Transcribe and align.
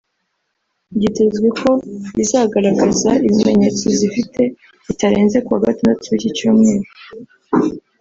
byitezwe 0.95 1.47
ko 1.59 1.69
bizagaragaza 2.17 3.11
ibimenyetso 3.25 3.85
zifite 3.99 4.41
bitarenze 4.87 5.37
kuwa 5.45 5.59
Gatandatu 5.65 6.03
w’iki 6.11 6.29
cyumweru 6.37 6.87